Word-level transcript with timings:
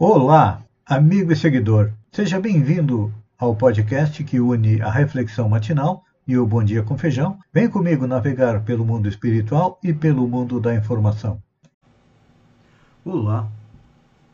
Olá, 0.00 0.62
amigo 0.86 1.32
e 1.32 1.36
seguidor. 1.36 1.90
Seja 2.12 2.38
bem-vindo 2.38 3.12
ao 3.36 3.56
podcast 3.56 4.22
que 4.22 4.38
une 4.38 4.80
a 4.80 4.88
reflexão 4.88 5.48
matinal 5.48 6.04
e 6.24 6.38
o 6.38 6.46
Bom 6.46 6.62
Dia 6.62 6.84
com 6.84 6.96
Feijão. 6.96 7.36
Vem 7.52 7.68
comigo 7.68 8.06
navegar 8.06 8.62
pelo 8.62 8.84
mundo 8.84 9.08
espiritual 9.08 9.76
e 9.82 9.92
pelo 9.92 10.28
mundo 10.28 10.60
da 10.60 10.72
informação. 10.72 11.42
Olá, 13.04 13.50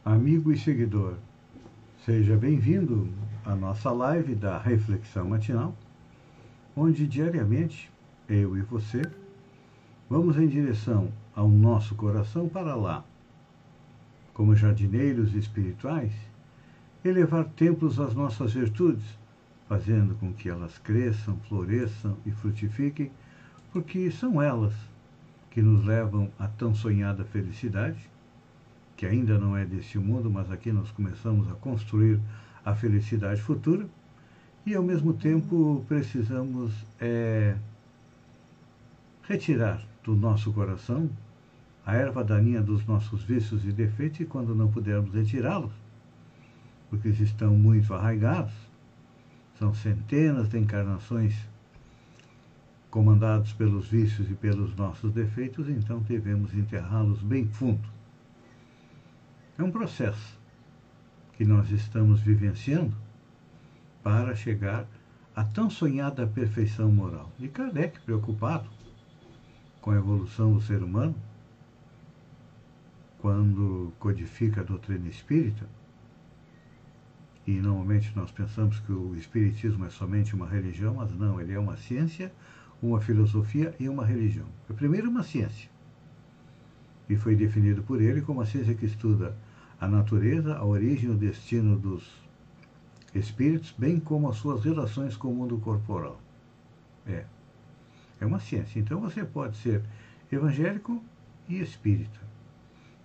amigo 0.05 0.52
e 0.52 0.59
seguidor. 0.59 1.14
Seja 2.05 2.37
bem-vindo 2.37 3.09
à 3.42 3.56
nossa 3.56 3.91
live 3.91 4.34
da 4.34 4.59
reflexão 4.59 5.30
matinal, 5.30 5.74
onde 6.77 7.06
diariamente 7.06 7.91
eu 8.28 8.55
e 8.55 8.60
você 8.60 9.01
vamos 10.10 10.37
em 10.37 10.46
direção 10.46 11.09
ao 11.34 11.48
nosso 11.48 11.95
coração 11.95 12.51
para 12.51 12.74
lá 12.74 13.02
como 14.34 14.56
jardineiros 14.56 15.33
espirituais, 15.34 16.12
elevar 17.05 17.45
templos 17.45 18.01
às 18.01 18.15
nossas 18.15 18.52
virtudes, 18.52 19.05
fazendo 19.69 20.16
com 20.16 20.33
que 20.33 20.48
elas 20.48 20.77
cresçam, 20.79 21.38
floresçam 21.48 22.16
e 22.27 22.33
frutifiquem, 22.33 23.11
porque 23.73 24.11
são 24.11 24.42
elas 24.42 24.75
que 25.51 25.62
nos 25.62 25.84
levam 25.84 26.30
à 26.39 26.48
tão 26.48 26.75
sonhada 26.75 27.25
felicidade, 27.25 28.11
que 28.97 29.06
ainda 29.06 29.39
não 29.39 29.56
é 29.56 29.65
deste 29.65 29.98
mundo, 29.98 30.30
mas 30.30 30.51
aqui 30.51 30.73
nós 30.73 30.91
começamos 30.91 31.48
a 31.48 31.55
construir 31.55 32.20
a 32.64 32.75
felicidade 32.75 33.41
futura, 33.41 33.87
e 34.66 34.75
ao 34.75 34.83
mesmo 34.83 35.12
tempo 35.12 35.84
precisamos 35.87 36.73
é, 37.01 37.55
retirar 39.23 39.84
do 40.03 40.14
nosso 40.16 40.53
coração 40.53 41.09
a 41.86 41.94
erva 41.94 42.24
daninha 42.24 42.62
dos 42.62 42.84
nossos 42.86 43.22
vícios 43.22 43.64
e 43.64 43.72
defeitos 43.72 44.20
e 44.20 44.24
quando 44.24 44.54
não 44.54 44.70
pudermos 44.70 45.12
retirá-los, 45.12 45.72
porque 46.88 47.08
eles 47.08 47.20
estão 47.20 47.54
muito 47.54 47.92
arraigados, 47.92 48.54
são 49.58 49.74
centenas 49.74 50.48
de 50.48 50.58
encarnações 50.58 51.36
comandados 52.90 53.52
pelos 53.52 53.88
vícios 53.88 54.30
e 54.30 54.34
pelos 54.34 54.74
nossos 54.77 55.12
defeitos, 55.12 55.68
então 55.68 55.98
devemos 56.00 56.55
enterrá-los 56.55 57.20
bem 57.22 57.46
fundo. 57.46 57.88
É 59.58 59.62
um 59.62 59.70
processo 59.70 60.38
que 61.32 61.44
nós 61.44 61.70
estamos 61.70 62.20
vivenciando 62.20 62.96
para 64.02 64.34
chegar 64.34 64.86
à 65.34 65.44
tão 65.44 65.68
sonhada 65.68 66.27
perfeição 66.27 66.90
moral. 66.90 67.30
E 67.38 67.48
Kardec, 67.48 68.00
preocupado 68.00 68.68
com 69.80 69.90
a 69.90 69.96
evolução 69.96 70.55
do 70.55 70.60
ser 70.60 70.82
humano, 70.82 71.14
quando 73.25 73.91
codifica 73.98 74.61
a 74.61 74.64
doutrina 74.64 75.08
espírita, 75.08 75.67
e 77.47 77.53
normalmente 77.53 78.12
nós 78.14 78.30
pensamos 78.30 78.80
que 78.80 78.92
o 78.92 79.17
espiritismo 79.17 79.86
é 79.86 79.89
somente 79.89 80.34
uma 80.34 80.47
religião, 80.47 80.97
mas 80.97 81.11
não, 81.17 81.41
ele 81.41 81.55
é 81.55 81.58
uma 81.58 81.75
ciência, 81.78 82.30
uma 82.83 83.00
filosofia 83.00 83.75
e 83.80 83.89
uma 83.89 84.05
religião. 84.05 84.45
É 84.69 84.75
primeiro 84.75 85.08
uma 85.08 85.22
ciência. 85.22 85.70
E 87.08 87.17
foi 87.17 87.34
definido 87.34 87.83
por 87.83 87.98
ele 87.98 88.20
como 88.20 88.42
a 88.42 88.47
ciência 88.47 88.75
que 88.75 88.84
estuda 88.84 89.34
a 89.80 89.89
natureza, 89.89 90.55
a 90.58 90.62
origem 90.67 91.08
e 91.08 91.14
o 91.14 91.17
destino 91.17 91.78
dos 91.78 92.06
espíritos, 93.14 93.75
bem 93.78 93.98
como 93.98 94.28
as 94.28 94.36
suas 94.36 94.62
relações 94.62 95.17
com 95.17 95.28
o 95.28 95.34
mundo 95.34 95.56
corporal. 95.56 96.20
É. 97.06 97.25
É 98.20 98.27
uma 98.27 98.39
ciência. 98.39 98.78
Então 98.78 99.00
você 99.00 99.25
pode 99.25 99.56
ser 99.56 99.83
evangélico 100.30 101.02
e 101.48 101.58
espírita. 101.58 102.23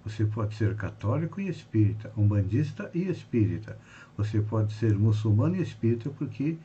Você 0.10 0.26
pode 0.26 0.56
ser 0.56 0.76
católico 0.76 1.40
e 1.40 1.48
espírita, 1.48 2.12
umbandista 2.18 2.90
e 2.96 3.03
espírita. 3.08 3.78
Você 4.18 4.42
pode 4.42 4.74
ser 4.74 4.97
muçulmano 4.97 5.56
e 5.56 5.62
espírita, 5.62 6.09
porque 6.09 6.58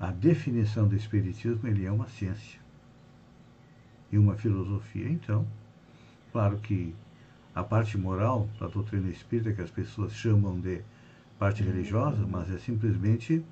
a 0.00 0.10
definição 0.10 0.88
do 0.88 0.96
espiritismo 0.96 1.68
ele 1.68 1.84
é 1.84 1.92
uma 1.92 2.08
ciência 2.08 2.58
e 4.10 4.16
uma 4.16 4.34
filosofia. 4.34 5.08
Então, 5.08 5.46
claro 6.32 6.56
que 6.58 6.94
a 7.54 7.62
parte 7.62 7.98
moral 7.98 8.48
da 8.58 8.66
doutrina 8.66 9.10
espírita, 9.10 9.52
que 9.52 9.60
as 9.60 9.70
pessoas 9.70 10.14
chamam 10.14 10.58
de 10.58 10.80
parte 11.38 11.62
religiosa, 11.62 12.26
mas 12.26 12.50
é 12.50 12.58
simplesmente 12.58 13.44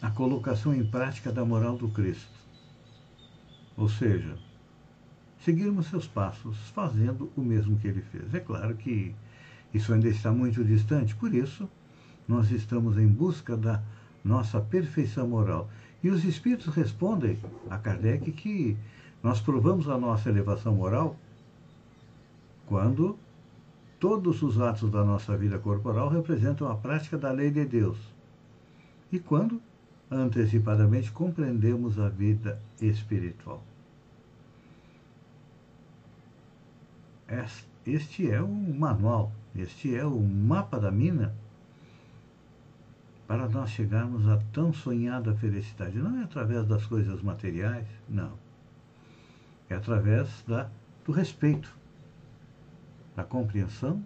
a 0.00 0.10
colocação 0.10 0.72
em 0.72 0.86
prática 0.86 1.32
da 1.32 1.44
moral 1.44 1.76
do 1.76 1.88
Cristo. 1.88 2.32
Ou 3.76 3.88
seja, 3.88 4.38
seguirmos 5.44 5.86
seus 5.86 6.06
passos, 6.06 6.56
fazendo 6.70 7.30
o 7.36 7.40
mesmo 7.42 7.78
que 7.78 7.86
ele 7.86 8.00
fez. 8.00 8.34
É 8.34 8.40
claro 8.40 8.74
que 8.74 9.14
isso 9.72 9.92
ainda 9.92 10.08
está 10.08 10.32
muito 10.32 10.64
distante, 10.64 11.14
por 11.14 11.34
isso, 11.34 11.68
nós 12.26 12.50
estamos 12.50 12.96
em 12.96 13.06
busca 13.06 13.56
da 13.56 13.82
nossa 14.24 14.60
perfeição 14.60 15.28
moral. 15.28 15.68
E 16.02 16.08
os 16.08 16.24
Espíritos 16.24 16.74
respondem 16.74 17.38
a 17.68 17.76
Kardec 17.76 18.32
que 18.32 18.76
nós 19.22 19.40
provamos 19.40 19.88
a 19.88 19.98
nossa 19.98 20.28
elevação 20.28 20.74
moral 20.74 21.16
quando 22.66 23.18
todos 24.00 24.42
os 24.42 24.58
atos 24.60 24.90
da 24.90 25.04
nossa 25.04 25.36
vida 25.36 25.58
corporal 25.58 26.08
representam 26.08 26.70
a 26.70 26.74
prática 26.74 27.18
da 27.18 27.30
lei 27.30 27.50
de 27.50 27.64
Deus. 27.66 27.98
E 29.12 29.18
quando 29.18 29.60
antecipadamente 30.10 31.12
compreendemos 31.12 31.98
a 31.98 32.08
vida 32.08 32.60
espiritual. 32.80 33.62
Este 37.86 38.30
é 38.30 38.40
o 38.40 38.48
manual, 38.48 39.32
este 39.54 39.94
é 39.94 40.04
o 40.04 40.20
mapa 40.20 40.78
da 40.78 40.90
mina 40.90 41.34
para 43.26 43.48
nós 43.48 43.70
chegarmos 43.70 44.28
à 44.28 44.38
tão 44.52 44.72
sonhada 44.72 45.34
felicidade. 45.34 45.98
Não 45.98 46.20
é 46.20 46.24
através 46.24 46.66
das 46.66 46.86
coisas 46.86 47.22
materiais, 47.22 47.86
não. 48.08 48.32
É 49.68 49.74
através 49.74 50.44
da, 50.46 50.70
do 51.04 51.12
respeito, 51.12 51.74
da 53.16 53.24
compreensão 53.24 54.02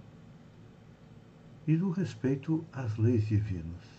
e 1.67 1.77
do 1.77 1.91
respeito 1.91 2.65
às 2.72 2.97
leis 2.97 3.27
divinas. 3.27 3.99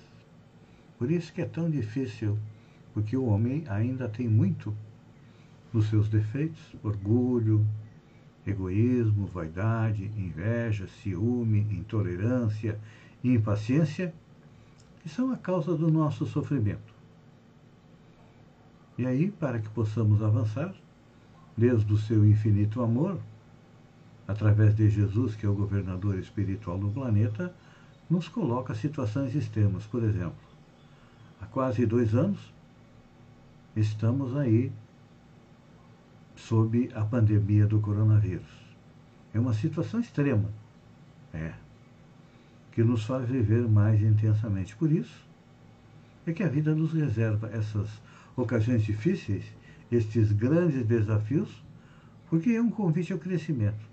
Por 0.98 1.12
isso 1.12 1.32
que 1.34 1.42
é 1.42 1.46
tão 1.46 1.70
difícil, 1.70 2.38
porque 2.94 3.16
o 3.16 3.26
homem 3.26 3.64
ainda 3.68 4.10
tem 4.10 4.28
muito 4.28 4.76
nos 5.72 5.88
seus 5.88 6.10
defeitos, 6.10 6.76
orgulho, 6.84 7.66
egoísmo, 8.50 9.28
vaidade, 9.28 10.06
inveja, 10.18 10.88
ciúme, 11.02 11.60
intolerância 11.72 12.80
e 13.24 13.34
impaciência, 13.34 14.14
que 15.02 15.10
são 15.10 15.32
a 15.32 15.38
causa 15.38 15.76
do 15.76 15.90
nosso 15.90 16.26
sofrimento. 16.26 16.94
E 18.98 19.06
aí, 19.06 19.32
para 19.32 19.60
que 19.60 19.70
possamos 19.70 20.22
avançar, 20.22 20.74
desde 21.56 21.92
o 21.94 21.98
seu 21.98 22.26
infinito 22.26 22.82
amor, 22.82 23.18
através 24.28 24.76
de 24.76 24.90
Jesus, 24.90 25.36
que 25.36 25.46
é 25.46 25.50
o 25.50 25.56
governador 25.56 26.18
espiritual 26.20 26.78
do 26.78 26.90
planeta, 26.90 27.54
nos 28.10 28.28
coloca 28.28 28.76
situações 28.76 29.36
extremas. 29.36 29.86
Por 29.86 30.04
exemplo, 30.04 30.38
há 31.42 31.46
quase 31.46 31.86
dois 31.86 32.14
anos, 32.14 32.40
estamos 33.76 34.36
aí 34.36 34.72
sob 36.40 36.90
a 36.96 37.04
pandemia 37.04 37.68
do 37.68 37.80
coronavírus. 37.80 38.48
É 39.34 39.40
uma 39.40 39.54
situação 39.54 40.00
extrema, 40.00 40.50
é, 41.34 41.54
que 42.72 42.84
nos 42.84 43.04
faz 43.04 43.28
viver 43.28 43.68
mais 43.68 44.02
intensamente. 44.02 44.76
Por 44.76 44.92
isso, 44.92 45.28
é 46.26 46.32
que 46.32 46.44
a 46.44 46.48
vida 46.48 46.74
nos 46.74 46.94
reserva 46.94 47.50
essas 47.54 47.90
ocasiões 48.36 48.84
difíceis, 48.84 49.44
estes 49.92 50.32
grandes 50.32 50.86
desafios, 50.86 51.64
porque 52.30 52.52
é 52.52 52.62
um 52.62 52.70
convite 52.70 53.12
ao 53.12 53.20
crescimento. 53.20 53.88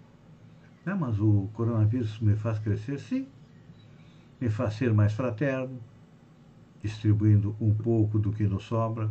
Ah, 0.85 0.95
mas 0.95 1.19
o 1.19 1.49
coronavírus 1.53 2.21
me 2.21 2.37
faz 2.37 2.59
crescer? 2.61 3.01
Sim. 3.01 3.27
Me 4.41 4.49
faz 4.49 4.75
ser 4.75 4.95
mais 4.95 5.13
fraterno, 5.13 5.81
distribuindo 6.81 7.57
um 7.61 7.75
pouco 7.75 8.19
do 8.19 8.31
que 8.31 8.45
nos 8.45 8.65
sobra. 8.65 9.11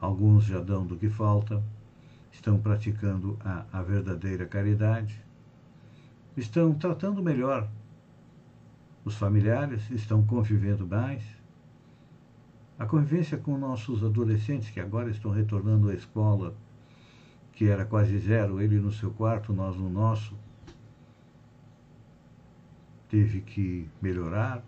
Alguns 0.00 0.44
já 0.44 0.60
dão 0.60 0.86
do 0.86 0.96
que 0.96 1.08
falta 1.08 1.62
estão 2.30 2.58
praticando 2.58 3.38
a, 3.44 3.64
a 3.72 3.82
verdadeira 3.82 4.46
caridade, 4.46 5.22
estão 6.36 6.74
tratando 6.74 7.22
melhor 7.22 7.68
os 9.04 9.14
familiares, 9.14 9.88
estão 9.90 10.24
convivendo 10.26 10.86
mais. 10.86 11.22
A 12.78 12.84
convivência 12.84 13.38
com 13.38 13.56
nossos 13.56 14.04
adolescentes 14.04 14.68
que 14.68 14.80
agora 14.80 15.10
estão 15.10 15.30
retornando 15.30 15.88
à 15.88 15.94
escola, 15.94 16.54
que 17.52 17.68
era 17.68 17.84
quase 17.86 18.18
zero, 18.18 18.60
ele 18.60 18.78
no 18.78 18.92
seu 18.92 19.10
quarto, 19.12 19.52
nós 19.52 19.76
no 19.76 19.88
nosso, 19.88 20.36
teve 23.08 23.40
que 23.40 23.88
melhorar. 24.02 24.62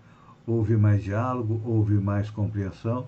Houve 0.46 0.76
mais 0.76 1.02
diálogo, 1.02 1.60
houve 1.64 1.94
mais 1.94 2.30
compreensão. 2.30 3.06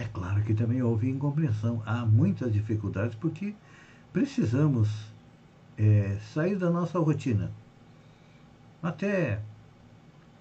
É 0.00 0.04
claro 0.14 0.42
que 0.42 0.54
também 0.54 0.80
houve 0.80 1.10
incompreensão. 1.10 1.82
Há 1.84 2.06
muitas 2.06 2.50
dificuldades 2.50 3.14
porque 3.14 3.54
precisamos 4.14 4.88
é, 5.76 6.16
sair 6.32 6.56
da 6.56 6.70
nossa 6.70 6.98
rotina. 6.98 7.52
Até 8.82 9.42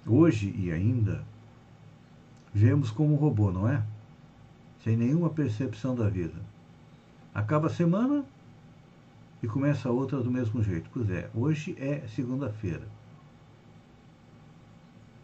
hoje 0.07 0.55
e 0.57 0.71
ainda, 0.71 1.25
vemos 2.53 2.89
como 2.89 3.13
um 3.13 3.17
robô, 3.17 3.51
não 3.51 3.67
é? 3.67 3.83
Sem 4.81 4.95
nenhuma 4.95 5.29
percepção 5.29 5.93
da 5.93 6.07
vida. 6.07 6.39
Acaba 7.35 7.67
a 7.67 7.69
semana 7.69 8.23
e 9.43 9.47
começa 9.47 9.89
a 9.89 9.91
outra 9.91 10.21
do 10.21 10.31
mesmo 10.31 10.63
jeito. 10.63 10.89
Pois 10.93 11.09
é, 11.09 11.29
hoje 11.35 11.75
é 11.77 12.07
segunda-feira. 12.15 12.87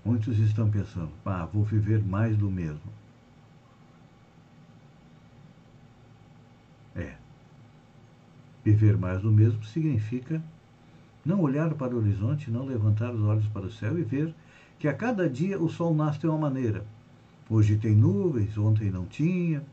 Muitos 0.04 0.38
estão 0.40 0.70
pensando, 0.70 1.12
pá, 1.24 1.46
vou 1.46 1.64
viver 1.64 2.04
mais 2.04 2.36
do 2.36 2.52
mesmo. 2.52 2.92
É. 6.96 7.14
Viver 8.66 8.98
mais 8.98 9.22
do 9.22 9.32
mesmo 9.32 9.64
significa 9.64 10.44
não 11.24 11.40
olhar 11.42 11.74
para 11.76 11.96
o 11.96 12.00
horizonte, 12.00 12.50
não 12.50 12.66
levantar 12.66 13.14
os 13.14 13.22
olhos 13.22 13.48
para 13.48 13.68
o 13.68 13.72
céu 13.72 13.98
e 13.98 14.04
ver 14.04 14.34
que 14.80 14.88
a 14.88 14.94
cada 14.94 15.30
dia 15.30 15.60
o 15.60 15.70
sol 15.70 15.94
nasce 15.94 16.20
de 16.20 16.28
uma 16.28 16.38
maneira. 16.38 16.84
Hoje 17.48 17.78
tem 17.78 17.96
nuvens, 17.96 18.58
ontem 18.58 18.90
não 18.90 19.06
tinha. 19.06 19.64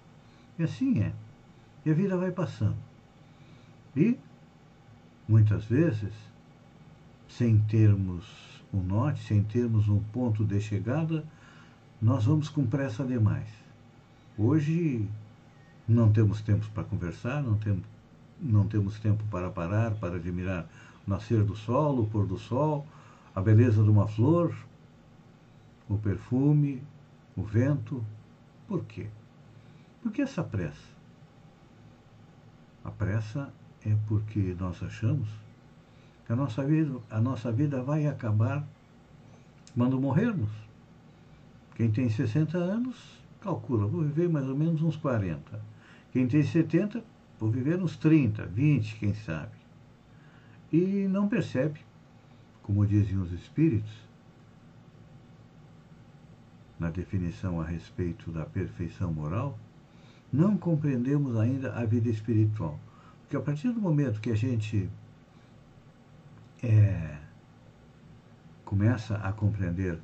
E 0.59 0.63
assim 0.63 1.01
é. 1.01 1.13
E 1.87 1.91
a 1.91 1.95
vida 1.95 2.19
vai 2.19 2.31
passando. 2.31 2.77
E, 3.97 4.17
muitas 5.27 5.65
vezes, 5.65 6.13
sem 7.29 7.59
termos 7.61 8.25
um 8.73 8.83
norte, 8.83 9.23
sem 9.25 9.43
termos 9.43 9.89
um 9.89 10.01
ponto 10.01 10.45
de 10.45 10.61
chegada, 10.61 11.25
nós 12.01 12.25
vamos 12.25 12.49
com 12.49 12.67
pressa 12.67 13.05
demais. 13.05 13.49
Hoje 14.37 15.09
não 15.89 16.13
temos 16.13 16.41
tempo 16.41 16.69
para 16.75 16.85
conversar, 16.85 17.43
não, 17.43 17.57
tem, 17.57 17.83
não 18.43 18.67
temos 18.67 18.99
tempo 18.99 19.23
para 19.31 19.49
parar, 19.51 19.93
para 19.93 20.17
admirar 20.17 20.69
o 21.07 21.11
nascer 21.11 21.45
do 21.45 21.55
sol, 21.55 22.01
o 22.01 22.07
pôr 22.07 22.27
do 22.27 22.37
sol, 22.37 22.87
a 23.35 23.41
beleza 23.41 23.83
de 23.83 23.89
uma 23.89 24.09
flor, 24.09 24.55
o 25.89 25.97
perfume, 25.97 26.83
o 27.37 27.43
vento. 27.43 28.05
Por 28.67 28.85
quê? 28.85 29.09
Por 30.03 30.11
que 30.11 30.23
essa 30.23 30.43
pressa? 30.43 30.93
A 32.85 32.91
pressa 32.91 33.53
é 33.87 33.97
porque 34.09 34.57
nós 34.59 34.83
achamos 34.83 35.29
que 36.27 36.33
a 36.33 36.37
nossa 36.37 36.65
vida, 36.65 36.99
a 37.11 37.21
nossa 37.21 37.53
vida 37.53 37.83
vai 37.83 38.07
acabar 38.07 38.67
quando 39.77 40.01
morrermos. 40.01 40.51
Quem 41.77 41.91
tem 41.91 42.11
60 42.11 42.59
anos, 42.59 42.97
calcula, 43.41 43.87
vou 43.87 44.03
viver 44.03 44.29
mais 44.29 44.49
ou 44.49 44.57
menos 44.57 44.83
uns 44.83 44.97
40. 44.97 45.61
Quem 46.13 46.27
tem 46.29 46.43
70, 46.43 47.03
vou 47.43 47.51
viver 47.51 47.83
uns 47.83 47.97
30, 47.97 48.47
20, 48.47 48.95
quem 49.01 49.15
sabe. 49.15 49.51
E 50.73 51.09
não 51.09 51.29
percebe, 51.29 51.81
como 52.63 52.87
dizem 52.87 53.19
os 53.19 53.33
espíritos, 53.33 53.93
na 56.79 56.89
definição 56.89 57.61
a 57.61 57.65
respeito 57.65 58.31
da 58.31 58.45
perfeição 58.45 59.13
moral, 59.13 59.59
não 60.33 60.57
compreendemos 60.57 61.37
ainda 61.37 61.75
a 61.75 61.85
vida 61.85 62.09
espiritual. 62.09 62.79
Porque 63.23 63.37
a 63.37 63.41
partir 63.41 63.73
do 63.73 63.81
momento 63.81 64.21
que 64.21 64.31
a 64.31 64.37
gente 64.37 64.89
é, 66.63 67.19
começa 68.65 69.17
a 69.17 69.33
compreender 69.33 69.99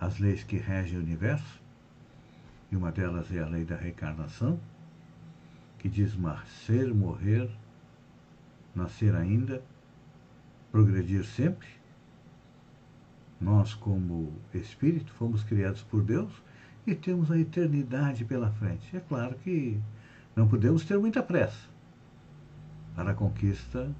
as 0.00 0.18
leis 0.18 0.42
que 0.42 0.56
regem 0.56 0.98
o 0.98 1.02
universo, 1.02 1.62
e 2.72 2.74
uma 2.74 2.90
delas 2.90 3.32
é 3.32 3.38
a 3.38 3.46
lei 3.46 3.64
da 3.64 3.76
reencarnação, 3.76 4.58
que 5.80 5.88
diz 5.88 6.14
nascer, 6.14 6.92
morrer, 6.94 7.50
nascer 8.74 9.14
ainda, 9.14 9.62
progredir 10.70 11.24
sempre. 11.24 11.66
Nós, 13.40 13.72
como 13.72 14.30
espírito, 14.52 15.10
fomos 15.14 15.42
criados 15.42 15.82
por 15.82 16.02
Deus 16.02 16.30
e 16.86 16.94
temos 16.94 17.30
a 17.30 17.38
eternidade 17.38 18.26
pela 18.26 18.50
frente. 18.52 18.94
É 18.94 19.00
claro 19.00 19.34
que 19.36 19.80
não 20.36 20.46
podemos 20.46 20.84
ter 20.84 20.98
muita 20.98 21.22
pressa 21.22 21.66
para 22.94 23.12
a 23.12 23.14
conquista 23.14 23.90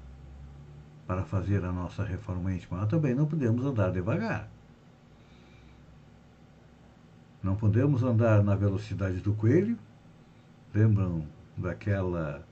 para 1.07 1.23
fazer 1.23 1.65
a 1.65 1.71
nossa 1.71 2.03
reforma 2.03 2.53
íntima, 2.53 2.85
também 2.85 3.15
não 3.15 3.25
podemos 3.25 3.65
andar 3.65 3.91
devagar. 3.91 4.47
Não 7.41 7.55
podemos 7.55 8.03
andar 8.03 8.43
na 8.43 8.53
velocidade 8.53 9.17
do 9.19 9.33
coelho. 9.33 9.77
Lembram 10.71 11.25
daquela 11.57 12.45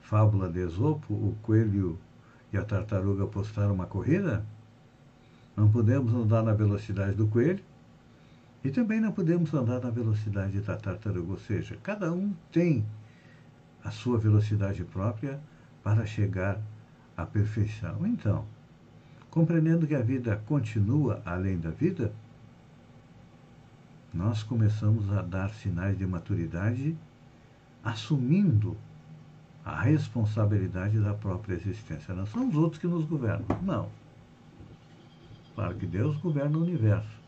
fábula 0.00 0.48
de 0.48 0.60
Esopo, 0.60 1.14
o 1.14 1.36
coelho 1.42 1.98
e 2.52 2.58
a 2.58 2.64
tartaruga 2.64 3.26
postaram 3.26 3.74
uma 3.74 3.86
corrida? 3.86 4.44
Não 5.56 5.70
podemos 5.70 6.12
andar 6.12 6.42
na 6.42 6.52
velocidade 6.52 7.14
do 7.14 7.26
coelho 7.28 7.62
e 8.64 8.70
também 8.70 9.00
não 9.00 9.12
podemos 9.12 9.52
andar 9.52 9.80
na 9.80 9.90
velocidade 9.90 10.60
da 10.60 10.76
tartaruga, 10.76 11.32
ou 11.32 11.38
seja, 11.38 11.76
cada 11.82 12.12
um 12.12 12.32
tem 12.50 12.84
a 13.82 13.90
sua 13.90 14.18
velocidade 14.18 14.84
própria 14.84 15.40
para 15.82 16.06
chegar 16.06 16.60
a 17.16 17.26
perfeição. 17.26 18.06
Então, 18.06 18.44
compreendendo 19.30 19.86
que 19.86 19.94
a 19.94 20.02
vida 20.02 20.40
continua 20.46 21.20
além 21.24 21.58
da 21.58 21.70
vida, 21.70 22.12
nós 24.12 24.42
começamos 24.42 25.10
a 25.12 25.22
dar 25.22 25.50
sinais 25.54 25.96
de 25.96 26.06
maturidade, 26.06 26.96
assumindo 27.84 28.76
a 29.64 29.80
responsabilidade 29.80 30.98
da 30.98 31.14
própria 31.14 31.54
existência. 31.54 32.14
Não 32.14 32.26
são 32.26 32.48
os 32.48 32.56
outros 32.56 32.80
que 32.80 32.86
nos 32.86 33.04
governam, 33.04 33.46
não. 33.62 33.88
Claro 35.54 35.74
que 35.76 35.86
Deus 35.86 36.16
governa 36.16 36.58
o 36.58 36.62
universo, 36.62 37.20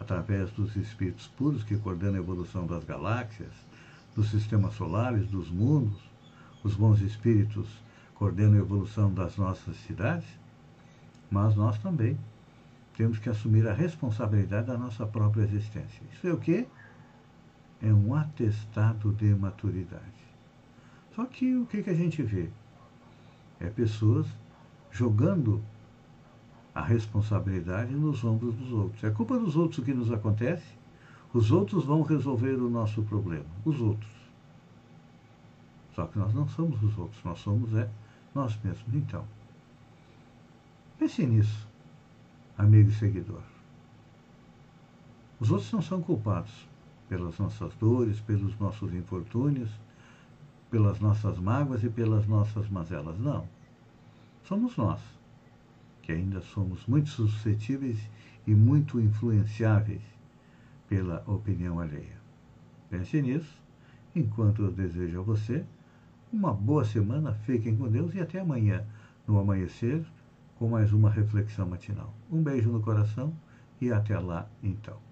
através 0.00 0.50
dos 0.52 0.74
espíritos 0.76 1.26
puros 1.28 1.62
que 1.62 1.76
coordenam 1.76 2.16
a 2.16 2.18
evolução 2.18 2.66
das 2.66 2.84
galáxias, 2.84 3.52
dos 4.14 4.30
sistemas 4.30 4.74
solares, 4.74 5.28
dos 5.28 5.48
mundos, 5.50 5.98
os 6.64 6.74
bons 6.74 7.00
espíritos 7.00 7.68
coordenam 8.14 8.54
a 8.54 8.58
evolução 8.58 9.12
das 9.14 9.36
nossas 9.36 9.76
cidades, 9.86 10.26
mas 11.30 11.54
nós 11.54 11.78
também 11.78 12.18
temos 12.96 13.18
que 13.18 13.28
assumir 13.28 13.66
a 13.68 13.72
responsabilidade 13.72 14.66
da 14.66 14.76
nossa 14.76 15.06
própria 15.06 15.44
existência. 15.44 16.02
Isso 16.12 16.26
é 16.26 16.32
o 16.32 16.38
quê? 16.38 16.66
É 17.80 17.92
um 17.92 18.14
atestado 18.14 19.12
de 19.12 19.26
maturidade. 19.34 20.02
Só 21.14 21.24
que 21.24 21.56
o 21.56 21.66
que, 21.66 21.82
que 21.82 21.90
a 21.90 21.94
gente 21.94 22.22
vê? 22.22 22.48
É 23.60 23.68
pessoas 23.68 24.26
jogando 24.90 25.62
a 26.74 26.82
responsabilidade 26.82 27.92
nos 27.92 28.22
ombros 28.24 28.54
dos 28.54 28.72
outros. 28.72 29.02
É 29.02 29.10
culpa 29.10 29.38
dos 29.38 29.56
outros 29.56 29.78
o 29.78 29.82
que 29.82 29.92
nos 29.92 30.12
acontece. 30.12 30.78
Os 31.32 31.50
outros 31.50 31.84
vão 31.84 32.02
resolver 32.02 32.54
o 32.54 32.70
nosso 32.70 33.02
problema. 33.02 33.46
Os 33.64 33.80
outros. 33.80 34.10
Só 35.94 36.06
que 36.06 36.18
nós 36.18 36.32
não 36.32 36.46
somos 36.46 36.80
os 36.80 36.96
outros, 36.96 37.22
nós 37.24 37.40
somos 37.40 37.74
é 37.74 37.90
nós 38.32 38.56
mesmos. 38.62 38.94
Então, 38.94 39.24
pense 40.96 41.26
nisso, 41.26 41.66
amigo 42.56 42.90
e 42.90 42.94
seguidor. 42.94 43.42
Os 45.40 45.50
outros 45.50 45.72
não 45.72 45.82
são 45.82 46.00
culpados 46.00 46.68
pelas 47.08 47.38
nossas 47.38 47.74
dores, 47.76 48.20
pelos 48.20 48.58
nossos 48.58 48.92
infortúnios, 48.92 49.70
pelas 50.70 51.00
nossas 51.00 51.38
mágoas 51.38 51.82
e 51.82 51.88
pelas 51.88 52.26
nossas 52.26 52.68
mazelas. 52.68 53.18
Não. 53.18 53.48
Somos 54.44 54.76
nós, 54.76 55.00
que 56.02 56.12
ainda 56.12 56.40
somos 56.40 56.86
muito 56.86 57.08
suscetíveis 57.10 57.98
e 58.46 58.54
muito 58.54 59.00
influenciáveis 59.00 60.02
pela 60.88 61.22
opinião 61.26 61.80
alheia. 61.80 62.18
Pense 62.90 63.20
nisso, 63.20 63.60
enquanto 64.14 64.62
eu 64.62 64.72
desejo 64.72 65.20
a 65.20 65.22
você 65.22 65.64
uma 66.32 66.52
boa 66.52 66.84
semana, 66.84 67.34
fiquem 67.44 67.76
com 67.76 67.88
Deus 67.88 68.14
e 68.14 68.20
até 68.20 68.38
amanhã, 68.40 68.84
no 69.26 69.38
amanhecer, 69.38 70.04
com 70.58 70.68
mais 70.68 70.92
uma 70.92 71.10
reflexão 71.10 71.66
matinal. 71.66 72.12
Um 72.30 72.42
beijo 72.42 72.70
no 72.70 72.80
coração 72.80 73.32
e 73.80 73.90
até 73.90 74.18
lá 74.18 74.46
então. 74.62 75.07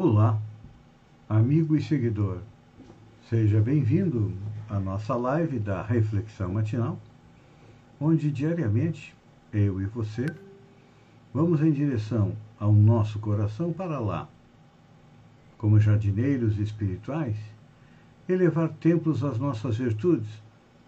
Olá, 0.00 0.40
amigo 1.28 1.74
e 1.74 1.82
seguidor. 1.82 2.38
Seja 3.28 3.60
bem-vindo 3.60 4.32
à 4.70 4.78
nossa 4.78 5.16
live 5.16 5.58
da 5.58 5.82
Reflexão 5.82 6.52
Matinal, 6.52 7.00
onde 8.00 8.30
diariamente 8.30 9.12
eu 9.52 9.82
e 9.82 9.86
você 9.86 10.26
vamos 11.34 11.60
em 11.62 11.72
direção 11.72 12.36
ao 12.60 12.72
nosso 12.72 13.18
coração 13.18 13.72
para 13.72 13.98
lá, 13.98 14.28
como 15.58 15.80
jardineiros 15.80 16.60
espirituais, 16.60 17.36
elevar 18.28 18.68
templos 18.68 19.24
às 19.24 19.36
nossas 19.36 19.78
virtudes, 19.78 20.30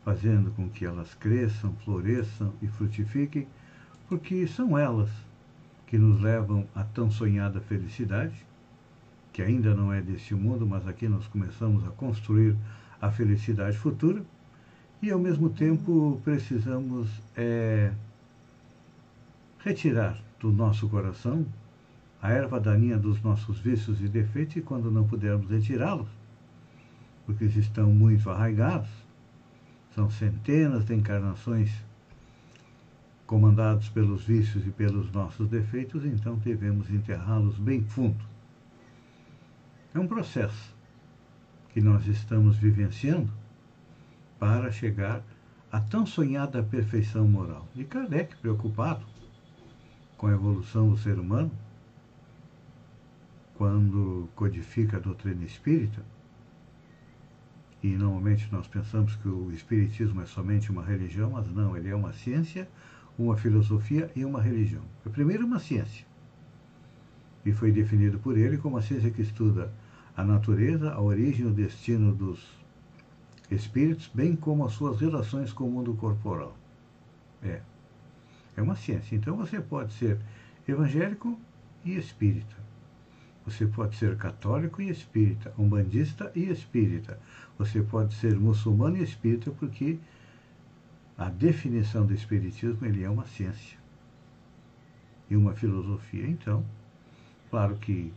fazendo 0.05 0.53
com 0.53 0.69
que 0.69 0.85
elas 0.87 1.15
cresçam, 1.15 1.75
floresçam 1.85 2.53
e 2.63 2.69
frutifiquem, 2.69 3.49
porque 4.09 4.47
são 4.47 4.79
elas 4.79 5.11
que 5.89 5.99
nos 5.99 6.21
levam 6.21 6.65
à 6.77 6.85
tão 6.85 7.11
sonhada 7.11 7.61
felicidade, 7.61 8.49
que 9.33 9.43
ainda 9.43 9.75
não 9.75 9.93
é 9.93 10.01
deste 10.01 10.35
mundo, 10.35 10.67
mas 10.67 10.87
aqui 10.87 11.09
nós 11.09 11.27
começamos 11.27 11.87
a 11.87 11.91
construir 11.91 12.57
a 13.01 13.11
felicidade 13.11 13.77
futura, 13.77 14.23
e 15.03 15.11
ao 15.11 15.19
mesmo 15.19 15.49
tempo 15.49 16.21
precisamos 16.25 17.09
é, 17.37 17.93
retirar 19.65 20.21
do 20.39 20.53
nosso 20.53 20.89
coração 20.89 21.47
a 22.21 22.31
erva 22.31 22.61
daninha 22.61 22.99
dos 22.99 23.23
nossos 23.23 23.59
vícios 23.59 24.01
e 24.01 24.09
defeitos, 24.09 24.57
e 24.57 24.61
quando 24.61 24.91
não 24.91 25.07
pudermos 25.07 25.51
retirá-los, 25.51 26.09
porque 27.25 27.45
eles 27.45 27.57
estão 27.57 27.91
muito 27.91 28.29
arraigados, 28.29 28.91
são 29.95 30.11
centenas 30.11 30.85
de 30.85 30.95
encarnações 30.95 31.71
comandados 33.27 33.89
pelos 33.89 34.25
vícios 34.25 34.67
e 34.67 34.71
pelos 34.71 35.11
nossos 35.13 35.49
defeitos, 35.49 36.05
então 36.05 36.37
devemos 36.37 36.91
enterrá-los 36.91 37.57
bem 37.59 37.83
fundo. 37.83 38.30
É 39.93 39.99
um 39.99 40.07
processo 40.07 40.75
que 41.71 41.81
nós 41.81 42.07
estamos 42.07 42.57
vivenciando 42.57 43.33
para 44.39 44.71
chegar 44.71 45.23
à 45.71 45.81
tão 45.81 46.07
sonhada 46.07 46.63
perfeição 46.63 47.27
moral. 47.27 47.67
E 47.75 47.85
Kardec, 47.85 48.37
preocupado 48.37 49.05
com 50.17 50.29
a 50.29 50.33
evolução 50.33 50.91
do 50.91 50.97
ser 50.97 51.19
humano, 51.19 51.51
quando 53.57 54.29
codifica 54.37 54.97
a 54.97 55.01
doutrina 55.01 55.45
espírita, 55.45 56.03
e 57.83 57.89
normalmente 57.97 58.49
nós 58.53 58.69
pensamos 58.69 59.17
que 59.17 59.29
o 59.29 59.51
espiritismo 59.53 60.21
é 60.21 60.27
somente 60.27 60.71
uma 60.71 60.85
religião, 60.85 61.31
mas 61.31 61.51
não, 61.51 61.77
ele 61.77 61.89
é 61.89 61.95
uma 61.95 62.13
ciência, 62.13 62.69
uma 63.19 63.37
filosofia 63.37 64.11
e 64.15 64.25
uma 64.25 64.41
religião. 64.41 64.83
É 65.05 65.09
primeiro 65.09 65.47
uma 65.47 65.59
ciência. 65.59 66.07
E 67.45 67.53
foi 67.53 67.73
definido 67.73 68.19
por 68.19 68.37
ele 68.37 68.59
como 68.59 68.77
a 68.77 68.83
ciência 68.83 69.11
que 69.11 69.23
estuda 69.23 69.73
a 70.17 70.25
natureza, 70.25 70.93
a 70.93 71.01
origem 71.01 71.47
e 71.47 71.49
o 71.49 71.53
destino 71.53 72.15
dos 72.15 72.41
espíritos, 73.51 74.11
bem 74.13 74.37
como 74.37 74.65
as 74.65 74.73
suas 74.73 75.01
relações 75.01 75.53
com 75.53 75.65
o 75.65 75.71
mundo 75.71 75.95
corporal. 75.95 76.57
É. 77.43 77.61
É 78.57 78.63
uma 78.63 78.77
ciência. 78.77 79.17
Então 79.17 79.37
você 79.37 79.61
pode 79.61 79.93
ser 79.95 80.19
evangélico 80.69 81.39
e 81.85 81.97
espírita. 81.97 82.57
Você 83.45 83.67
pode 83.67 83.97
ser 83.97 84.17
católico 84.17 84.83
e 84.83 84.91
espírita, 84.91 85.53
umbandista 85.59 86.31
e 86.35 86.45
espírita. 86.51 87.19
Você 87.59 87.83
pode 87.83 88.15
ser 88.15 88.39
muçulmano 88.39 88.99
e 88.99 89.03
espírita, 89.03 89.51
porque 89.51 89.99
a 91.17 91.29
definição 91.29 92.07
do 92.07 92.15
espiritismo 92.15 92.87
ele 92.87 93.03
é 93.03 93.11
uma 93.11 93.27
ciência 93.27 93.79
e 95.29 95.37
uma 95.37 95.55
filosofia. 95.55 96.27
Então, 96.27 96.65
claro 97.51 97.77
que 97.77 98.13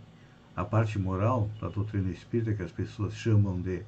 a 0.56 0.64
parte 0.64 1.00
moral 1.00 1.50
da 1.60 1.68
doutrina 1.68 2.12
espírita, 2.12 2.54
que 2.54 2.64
as 2.64 2.72
pessoas 2.72 3.16
chamam 3.16 3.60
de 3.62 3.84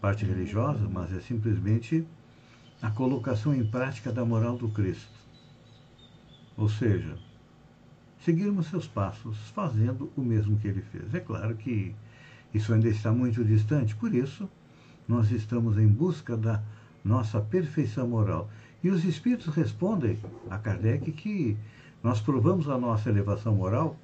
parte 0.00 0.24
religiosa, 0.24 0.88
mas 0.88 1.12
é 1.12 1.20
simplesmente 1.20 2.06
a 2.80 2.90
colocação 2.90 3.54
em 3.54 3.64
prática 3.64 4.12
da 4.12 4.24
moral 4.24 4.56
do 4.56 4.68
Cristo. 4.68 5.12
Ou 6.56 6.68
seja, 6.68 7.18
seguirmos 8.20 8.66
seus 8.68 8.86
passos, 8.86 9.36
fazendo 9.50 10.10
o 10.16 10.20
mesmo 10.20 10.58
que 10.58 10.68
ele 10.68 10.82
fez. 10.82 11.14
É 11.14 11.20
claro 11.20 11.56
que 11.56 11.94
isso 12.52 12.72
ainda 12.72 12.88
está 12.88 13.10
muito 13.10 13.44
distante, 13.44 13.96
por 13.96 14.14
isso 14.14 14.48
nós 15.08 15.30
estamos 15.30 15.76
em 15.78 15.88
busca 15.88 16.36
da 16.36 16.62
nossa 17.04 17.40
perfeição 17.40 18.08
moral. 18.08 18.48
E 18.82 18.90
os 18.90 19.04
espíritos 19.04 19.54
respondem 19.54 20.18
a 20.48 20.58
Kardec 20.58 21.10
que 21.12 21.56
nós 22.02 22.20
provamos 22.20 22.68
a 22.68 22.78
nossa 22.78 23.08
elevação 23.08 23.54
moral 23.54 23.96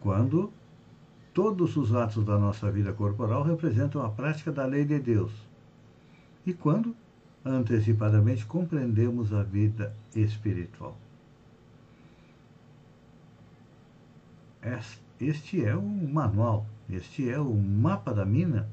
quando 0.00 0.52
todos 1.38 1.76
os 1.76 1.94
atos 1.94 2.24
da 2.24 2.36
nossa 2.36 2.68
vida 2.68 2.92
corporal 2.92 3.44
representam 3.44 4.04
a 4.04 4.10
prática 4.10 4.50
da 4.50 4.66
lei 4.66 4.84
de 4.84 4.98
Deus. 4.98 5.30
E 6.44 6.52
quando 6.52 6.96
antecipadamente 7.44 8.44
compreendemos 8.44 9.32
a 9.32 9.44
vida 9.44 9.94
espiritual. 10.16 10.98
Este 15.20 15.64
é 15.64 15.76
o 15.76 15.80
manual, 15.80 16.66
este 16.90 17.30
é 17.30 17.38
o 17.38 17.54
mapa 17.54 18.12
da 18.12 18.24
mina 18.24 18.68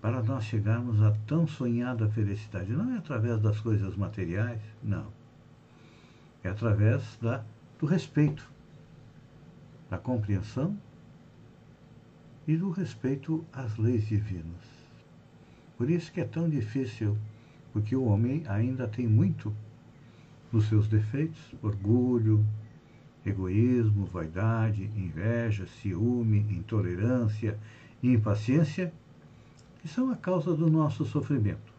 para 0.00 0.22
nós 0.22 0.44
chegarmos 0.44 1.02
à 1.02 1.10
tão 1.26 1.48
sonhada 1.48 2.08
felicidade. 2.08 2.70
Não 2.70 2.94
é 2.94 2.98
através 2.98 3.40
das 3.40 3.58
coisas 3.58 3.96
materiais, 3.96 4.62
não. 4.80 5.08
É 6.44 6.48
através 6.48 7.18
da, 7.20 7.42
do 7.80 7.86
respeito, 7.86 8.48
da 9.90 9.98
compreensão 9.98 10.76
e 12.46 12.56
do 12.56 12.70
respeito 12.70 13.44
às 13.52 13.76
leis 13.76 14.08
divinas. 14.08 14.78
Por 15.76 15.90
isso 15.90 16.12
que 16.12 16.20
é 16.20 16.24
tão 16.24 16.48
difícil, 16.48 17.16
porque 17.72 17.94
o 17.94 18.04
homem 18.04 18.42
ainda 18.46 18.88
tem 18.88 19.06
muito 19.06 19.54
nos 20.50 20.66
seus 20.66 20.88
defeitos, 20.88 21.54
orgulho, 21.62 22.44
egoísmo, 23.24 24.06
vaidade, 24.06 24.84
inveja, 24.96 25.66
ciúme, 25.66 26.40
intolerância 26.50 27.58
e 28.02 28.12
impaciência, 28.12 28.92
que 29.80 29.88
são 29.88 30.10
a 30.10 30.16
causa 30.16 30.54
do 30.54 30.70
nosso 30.70 31.04
sofrimento. 31.04 31.72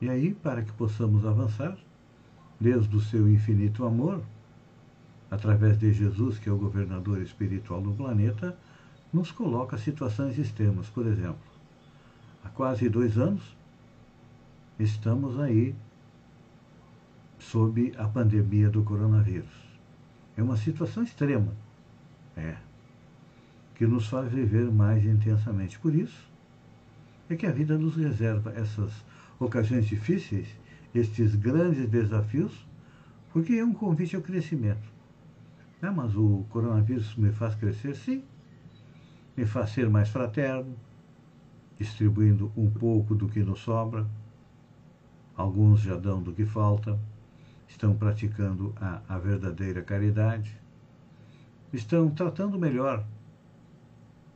E 0.00 0.08
aí, 0.08 0.34
para 0.34 0.62
que 0.62 0.72
possamos 0.72 1.24
avançar, 1.24 1.76
desde 2.58 2.96
o 2.96 3.00
seu 3.00 3.28
infinito 3.28 3.84
amor, 3.84 4.22
através 5.32 5.78
de 5.78 5.90
Jesus, 5.94 6.38
que 6.38 6.46
é 6.46 6.52
o 6.52 6.58
governador 6.58 7.22
espiritual 7.22 7.80
do 7.80 7.90
planeta, 7.94 8.54
nos 9.10 9.32
coloca 9.32 9.78
situações 9.78 10.38
extremas. 10.38 10.90
Por 10.90 11.06
exemplo, 11.06 11.40
há 12.44 12.50
quase 12.50 12.86
dois 12.90 13.16
anos, 13.16 13.56
estamos 14.78 15.40
aí 15.40 15.74
sob 17.38 17.94
a 17.96 18.06
pandemia 18.06 18.68
do 18.68 18.82
coronavírus. 18.82 19.48
É 20.36 20.42
uma 20.42 20.58
situação 20.58 21.02
extrema, 21.02 21.54
é, 22.36 22.56
que 23.74 23.86
nos 23.86 24.08
faz 24.08 24.30
viver 24.30 24.70
mais 24.70 25.02
intensamente. 25.02 25.78
Por 25.78 25.94
isso, 25.94 26.28
é 27.30 27.36
que 27.36 27.46
a 27.46 27.50
vida 27.50 27.78
nos 27.78 27.96
reserva 27.96 28.52
essas 28.54 28.92
ocasiões 29.40 29.86
difíceis, 29.86 30.46
estes 30.94 31.34
grandes 31.34 31.88
desafios, 31.88 32.52
porque 33.32 33.54
é 33.54 33.64
um 33.64 33.72
convite 33.72 34.14
ao 34.14 34.20
crescimento. 34.20 34.91
Ah, 35.82 35.90
mas 35.90 36.14
o 36.14 36.44
coronavírus 36.48 37.16
me 37.16 37.32
faz 37.32 37.56
crescer? 37.56 37.96
Sim. 37.96 38.24
Me 39.36 39.44
faz 39.44 39.70
ser 39.70 39.90
mais 39.90 40.08
fraterno, 40.08 40.76
distribuindo 41.76 42.52
um 42.56 42.70
pouco 42.70 43.14
do 43.16 43.28
que 43.28 43.42
nos 43.42 43.60
sobra. 43.60 44.06
Alguns 45.36 45.80
já 45.80 45.96
dão 45.96 46.22
do 46.22 46.32
que 46.32 46.44
falta 46.44 46.98
estão 47.68 47.96
praticando 47.96 48.74
a, 48.80 49.00
a 49.08 49.18
verdadeira 49.18 49.82
caridade, 49.82 50.56
estão 51.72 52.10
tratando 52.10 52.58
melhor 52.58 53.04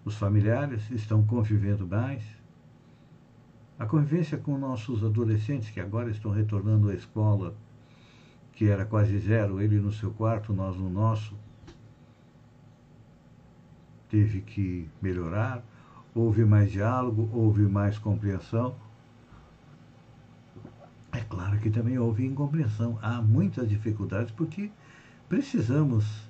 os 0.05 0.17
familiares, 0.17 0.91
estão 0.91 1.25
convivendo 1.25 1.87
mais. 1.87 2.25
A 3.79 3.85
convivência 3.85 4.39
com 4.39 4.57
nossos 4.57 5.05
adolescentes 5.05 5.71
que 5.71 5.81
agora 5.81 6.11
estão 6.11 6.31
retornando 6.31 6.89
à 6.89 6.95
escola, 6.95 7.55
que 8.57 8.69
era 8.69 8.87
quase 8.87 9.19
zero, 9.19 9.61
ele 9.61 9.79
no 9.79 9.93
seu 9.93 10.11
quarto, 10.11 10.53
nós 10.55 10.75
no 10.77 10.89
nosso, 10.89 11.37
teve 14.09 14.41
que 14.41 14.89
melhorar. 15.01 15.63
Houve 16.15 16.43
mais 16.47 16.73
diálogo, 16.73 17.29
houve 17.35 17.63
mais 17.63 17.99
compreensão. 17.99 18.75
É 21.13 21.21
claro 21.21 21.59
que 21.59 21.69
também 21.69 21.99
houve 21.99 22.25
incompreensão. 22.25 22.99
Há 23.03 23.21
muitas 23.21 23.69
dificuldades 23.69 24.33
porque 24.33 24.71
precisamos 25.29 26.27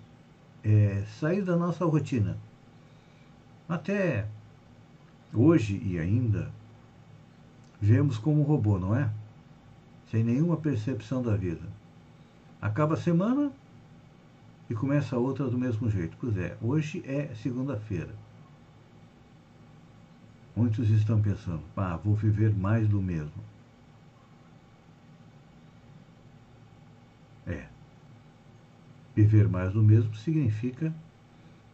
é, 0.65 1.05
sair 1.21 1.43
da 1.43 1.57
nossa 1.57 1.85
rotina. 1.85 2.37
Até 3.69 4.27
hoje 5.33 5.81
e 5.85 5.97
ainda, 5.97 6.51
vemos 7.81 8.19
como 8.19 8.43
robô, 8.43 8.81
não 8.81 8.97
é? 8.97 9.09
Sem 10.11 10.25
nenhuma 10.25 10.57
percepção 10.57 11.23
da 11.23 11.37
vida. 11.37 11.86
Acaba 12.61 12.95
a 12.95 12.97
semana 12.97 13.53
e 14.69 14.75
começa 14.75 15.17
a 15.17 15.19
outra 15.19 15.49
do 15.49 15.59
mesmo 15.59 15.91
jeito. 15.91 16.17
Pois 16.21 16.37
é, 16.37 16.57
hoje 16.61 17.03
é 17.07 17.35
segunda-feira. 17.35 18.15
Muitos 20.55 20.89
estão 20.89 21.21
pensando, 21.21 21.63
pá, 21.75 21.97
vou 21.97 22.15
viver 22.15 22.55
mais 22.55 22.89
do 22.89 23.01
mesmo. 23.01 23.45
É. 27.47 27.67
Viver 29.15 29.49
mais 29.49 29.73
do 29.73 29.83
mesmo 29.83 30.15
significa 30.17 30.93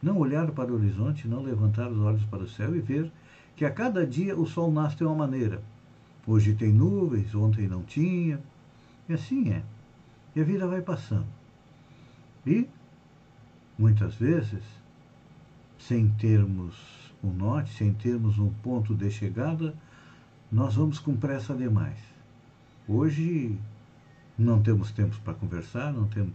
não 0.03 0.19
olhar 0.19 0.51
para 0.51 0.73
o 0.73 0.75
horizonte, 0.75 1.29
não 1.29 1.43
levantar 1.43 1.89
os 1.89 1.99
olhos 2.01 2.25
para 2.25 2.43
o 2.43 2.49
céu 2.49 2.75
e 2.75 2.81
ver 2.81 3.11
que 3.55 3.65
a 3.65 3.71
cada 3.71 4.05
dia 4.05 4.37
o 4.37 4.47
sol 4.47 4.73
nasce 4.73 4.97
de 4.97 5.05
uma 5.05 5.15
maneira. 5.15 5.63
Hoje 6.27 6.55
tem 6.55 6.73
nuvens, 6.73 7.33
ontem 7.35 7.69
não 7.69 7.83
tinha. 7.85 8.41
E 9.09 9.13
assim 9.13 9.51
é. 9.51 9.63
E 10.35 10.41
a 10.41 10.45
vida 10.45 10.67
vai 10.67 10.81
passando. 10.81 11.27
E, 12.47 12.67
muitas 13.79 14.15
vezes, 14.15 14.63
sem 15.79 16.09
termos 16.11 16.75
um 17.23 17.31
norte, 17.31 17.73
sem 17.75 17.93
termos 17.93 18.39
um 18.39 18.51
ponto 18.51 18.95
de 18.95 19.11
chegada, 19.11 19.75
nós 20.51 20.75
vamos 20.75 20.99
com 20.99 21.17
pressa 21.17 21.55
demais. 21.55 21.99
Hoje 22.89 23.59
não 24.39 24.63
temos 24.63 24.91
tempo 24.91 25.19
para 25.25 25.35
conversar, 25.35 25.93
não 25.93 26.09
temos, 26.09 26.35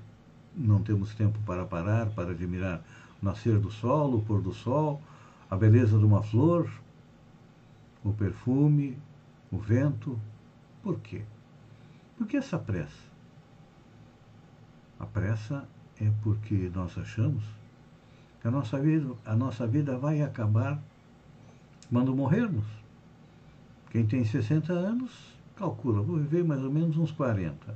não 0.55 0.81
temos 0.81 1.13
tempo 1.13 1.37
para 1.45 1.65
parar, 1.65 2.07
para 2.07 2.31
admirar 2.31 2.83
o 3.21 3.25
nascer 3.25 3.59
do 3.59 3.71
sol, 3.71 4.15
o 4.15 4.21
pôr 4.21 4.41
do 4.41 4.53
sol, 4.53 5.01
a 5.49 5.55
beleza 5.55 5.97
de 5.97 6.05
uma 6.05 6.23
flor, 6.23 6.69
o 8.03 8.13
perfume, 8.13 8.97
o 9.51 9.57
vento. 9.57 10.19
Por 10.83 10.99
quê? 10.99 11.23
Por 12.17 12.27
que 12.27 12.37
essa 12.37 12.57
pressa? 12.57 13.16
A 14.99 15.05
pressa 15.05 15.67
é 16.01 16.11
porque 16.23 16.71
nós 16.73 16.97
achamos 16.97 17.43
que 18.41 18.47
a 18.47 18.51
nossa 18.51 18.79
vida, 18.79 19.13
a 19.25 19.35
nossa 19.35 19.67
vida 19.67 19.97
vai 19.97 20.21
acabar 20.21 20.81
quando 21.91 22.15
morrermos. 22.15 22.65
Quem 23.91 24.05
tem 24.05 24.25
60 24.25 24.73
anos, 24.73 25.11
calcula, 25.55 26.01
vou 26.01 26.17
viver 26.17 26.43
mais 26.43 26.63
ou 26.63 26.71
menos 26.71 26.97
uns 26.97 27.11
40. 27.11 27.75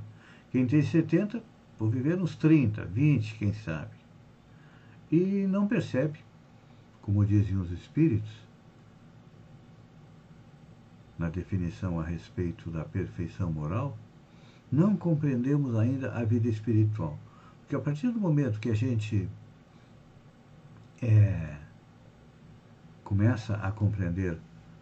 Quem 0.52 0.68
tem 0.68 0.82
70, 0.82 1.42
vou 1.80 1.90
viver 1.90 2.22
uns 2.22 2.36
30, 2.36 2.86
20, 2.86 3.36
quem 3.36 3.54
sabe. 3.54 3.96
E 5.12 5.48
não 5.48 5.68
percebe, 5.68 6.20
como 7.02 7.26
dizem 7.26 7.58
os 7.58 7.72
espíritos, 7.72 8.32
na 11.18 11.30
definição 11.30 12.00
a 12.00 12.04
respeito 12.04 12.70
da 12.72 12.84
perfeição 12.84 13.52
moral, 13.52 13.98
não 14.72 14.96
compreendemos 14.96 15.76
ainda 15.76 16.14
a 16.14 16.24
vida 16.24 16.48
espiritual. 16.48 17.20
Porque 17.62 17.76
a 17.76 17.80
partir 17.80 18.10
do 18.12 18.20
momento 18.20 18.60
que 18.60 18.70
a 18.70 18.76
gente 18.76 19.28
é, 21.02 21.58
começa 23.04 23.56
a 23.56 23.72
compreender 23.72 24.38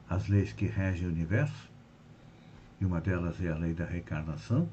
as 0.07 0.27
leis 0.27 0.53
que 0.53 0.67
regem 0.67 1.07
o 1.07 1.11
universo, 1.11 1.69
e 2.79 2.85
uma 2.85 3.01
delas 3.01 3.41
é 3.43 3.49
a 3.49 3.55
lei 3.55 3.73
da 3.73 3.85
reencarnação, 3.85 4.69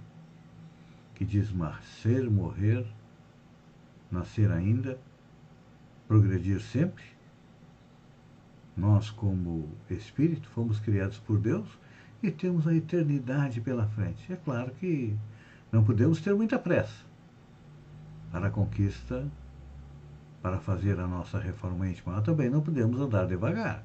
que 1.14 1.24
diz 1.24 1.52
nascer, 1.52 2.30
morrer, 2.30 2.86
nascer 4.10 4.50
ainda, 4.52 4.98
progredir 6.06 6.60
sempre. 6.60 7.04
Nós, 8.76 9.10
como 9.10 9.68
espírito, 9.90 10.48
fomos 10.50 10.78
criados 10.78 11.18
por 11.18 11.38
Deus 11.38 11.66
e 12.26 12.32
temos 12.32 12.66
a 12.66 12.74
eternidade 12.74 13.60
pela 13.60 13.86
frente. 13.86 14.32
É 14.32 14.36
claro 14.36 14.70
que 14.72 15.16
não 15.70 15.84
podemos 15.84 16.20
ter 16.20 16.34
muita 16.34 16.58
pressa 16.58 17.04
para 18.32 18.48
a 18.48 18.50
conquista, 18.50 19.26
para 20.42 20.58
fazer 20.58 20.98
a 20.98 21.06
nossa 21.06 21.38
reforma 21.38 21.88
íntima. 21.88 22.14
Mas 22.16 22.24
também 22.24 22.50
não 22.50 22.60
podemos 22.60 23.00
andar 23.00 23.26
devagar. 23.26 23.84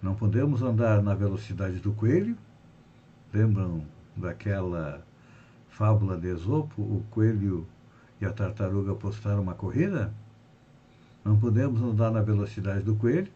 Não 0.00 0.14
podemos 0.14 0.62
andar 0.62 1.02
na 1.02 1.14
velocidade 1.14 1.78
do 1.80 1.92
coelho. 1.92 2.36
Lembram 3.32 3.84
daquela 4.16 5.04
fábula 5.68 6.16
de 6.16 6.28
Esopo, 6.28 6.80
o 6.80 7.04
coelho 7.10 7.66
e 8.20 8.24
a 8.24 8.32
tartaruga 8.32 8.92
apostaram 8.92 9.42
uma 9.42 9.54
corrida? 9.54 10.12
Não 11.24 11.38
podemos 11.38 11.82
andar 11.82 12.10
na 12.10 12.22
velocidade 12.22 12.82
do 12.82 12.96
coelho 12.96 13.30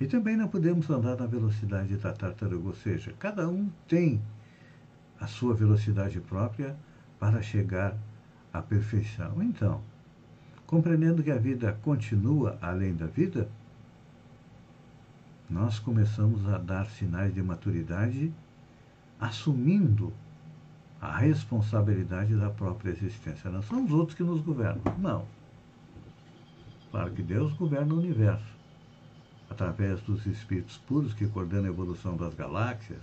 e 0.00 0.06
também 0.06 0.36
não 0.36 0.48
podemos 0.48 0.88
andar 0.88 1.16
na 1.16 1.26
velocidade 1.26 1.96
da 1.96 2.12
tartaruga, 2.12 2.68
ou 2.68 2.74
seja, 2.74 3.12
cada 3.18 3.48
um 3.48 3.68
tem 3.88 4.20
a 5.20 5.26
sua 5.26 5.54
velocidade 5.54 6.20
própria 6.20 6.76
para 7.18 7.42
chegar 7.42 7.96
à 8.52 8.62
perfeição. 8.62 9.42
Então, 9.42 9.80
compreendendo 10.66 11.22
que 11.22 11.30
a 11.30 11.38
vida 11.38 11.76
continua 11.82 12.56
além 12.62 12.94
da 12.94 13.06
vida, 13.06 13.48
nós 15.50 15.78
começamos 15.78 16.46
a 16.48 16.58
dar 16.58 16.86
sinais 16.90 17.34
de 17.34 17.42
maturidade 17.42 18.32
assumindo 19.18 20.12
a 21.00 21.16
responsabilidade 21.16 22.36
da 22.36 22.50
própria 22.50 22.90
existência. 22.90 23.50
Não 23.50 23.62
são 23.62 23.84
os 23.84 23.90
outros 23.90 24.16
que 24.16 24.22
nos 24.22 24.40
governam. 24.40 24.82
Não. 24.98 25.24
Claro 26.90 27.10
que 27.12 27.22
Deus 27.22 27.52
governa 27.54 27.94
o 27.94 27.98
universo 27.98 28.57
através 29.50 30.00
dos 30.02 30.26
espíritos 30.26 30.76
puros 30.78 31.14
que 31.14 31.26
coordenam 31.26 31.66
a 31.66 31.68
evolução 31.68 32.16
das 32.16 32.34
galáxias, 32.34 33.02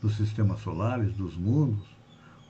dos 0.00 0.16
sistemas 0.16 0.60
solares, 0.60 1.14
dos 1.14 1.36
mundos, 1.36 1.84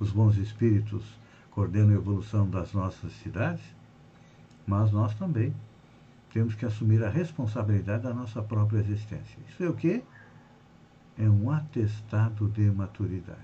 os 0.01 0.11
bons 0.11 0.37
espíritos 0.37 1.05
coordenam 1.51 1.90
a 1.90 1.94
evolução 1.94 2.49
das 2.49 2.73
nossas 2.73 3.12
cidades, 3.23 3.64
mas 4.66 4.90
nós 4.90 5.14
também 5.14 5.55
temos 6.33 6.55
que 6.55 6.66
assumir 6.66 7.03
a 7.05 7.09
responsabilidade 7.09 8.03
da 8.03 8.12
nossa 8.12 8.42
própria 8.42 8.79
existência. 8.79 9.38
Isso 9.49 9.62
é 9.62 9.68
o 9.68 9.75
quê? 9.75 10.03
É 11.16 11.29
um 11.29 11.51
atestado 11.51 12.49
de 12.49 12.62
maturidade. 12.73 13.38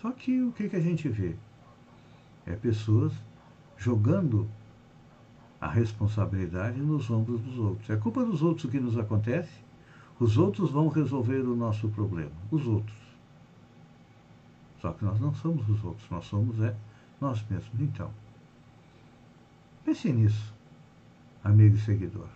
Só 0.00 0.10
que 0.12 0.40
o 0.42 0.52
que, 0.52 0.68
que 0.68 0.76
a 0.76 0.80
gente 0.80 1.08
vê? 1.08 1.36
É 2.46 2.54
pessoas 2.54 3.12
jogando 3.76 4.48
a 5.64 5.68
responsabilidade 5.68 6.78
nos 6.78 7.08
ombros 7.08 7.40
dos 7.40 7.58
outros. 7.58 7.88
É 7.88 7.96
culpa 7.96 8.22
dos 8.22 8.42
outros 8.42 8.64
o 8.66 8.68
que 8.68 8.78
nos 8.78 8.98
acontece. 8.98 9.64
Os 10.20 10.36
outros 10.36 10.70
vão 10.70 10.88
resolver 10.88 11.40
o 11.40 11.56
nosso 11.56 11.88
problema. 11.88 12.32
Os 12.50 12.66
outros. 12.66 12.98
Só 14.82 14.92
que 14.92 15.02
nós 15.06 15.18
não 15.18 15.32
somos 15.32 15.66
os 15.66 15.82
outros, 15.82 16.06
nós 16.10 16.26
somos 16.26 16.60
é 16.60 16.76
nós 17.18 17.42
mesmos. 17.48 17.80
Então, 17.80 18.10
pense 19.86 20.12
nisso, 20.12 20.52
amigo 21.42 21.76
e 21.76 21.80
seguidor. 21.80 22.28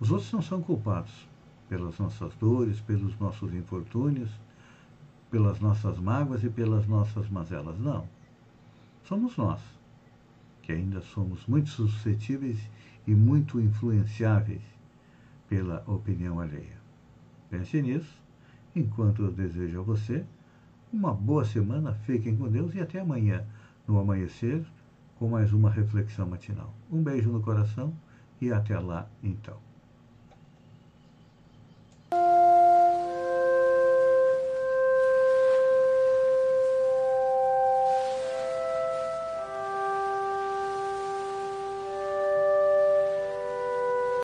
Os 0.00 0.10
outros 0.10 0.32
não 0.32 0.42
são 0.42 0.60
culpados 0.60 1.28
pelas 1.68 1.96
nossas 2.00 2.34
dores, 2.34 2.80
pelos 2.80 3.16
nossos 3.20 3.54
infortúnios, 3.54 4.30
pelas 5.30 5.60
nossas 5.60 6.00
mágoas 6.00 6.42
e 6.42 6.50
pelas 6.50 6.88
nossas 6.88 7.28
mazelas. 7.28 7.78
Não. 7.78 8.08
Somos 9.04 9.36
nós 9.36 9.77
que 10.68 10.72
ainda 10.74 11.00
somos 11.00 11.46
muito 11.46 11.70
suscetíveis 11.70 12.58
e 13.06 13.14
muito 13.14 13.58
influenciáveis 13.58 14.60
pela 15.48 15.82
opinião 15.86 16.40
alheia. 16.40 16.76
Pense 17.48 17.80
nisso, 17.80 18.22
enquanto 18.76 19.22
eu 19.22 19.32
desejo 19.32 19.80
a 19.80 19.82
você 19.82 20.26
uma 20.92 21.14
boa 21.14 21.42
semana, 21.42 21.94
fiquem 22.04 22.36
com 22.36 22.50
Deus 22.50 22.74
e 22.74 22.80
até 22.82 23.00
amanhã, 23.00 23.46
no 23.86 23.98
amanhecer, 23.98 24.62
com 25.18 25.30
mais 25.30 25.54
uma 25.54 25.70
reflexão 25.70 26.28
matinal. 26.28 26.74
Um 26.92 27.02
beijo 27.02 27.30
no 27.30 27.40
coração 27.40 27.94
e 28.38 28.52
até 28.52 28.78
lá 28.78 29.08
então. 29.22 29.67